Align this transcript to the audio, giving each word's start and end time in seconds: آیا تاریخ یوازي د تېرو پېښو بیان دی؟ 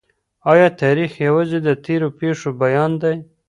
آیا 0.51 0.67
تاریخ 0.81 1.11
یوازي 1.27 1.59
د 1.67 1.69
تېرو 1.85 2.07
پېښو 2.19 2.49
بیان 2.61 2.91
دی؟ 3.01 3.15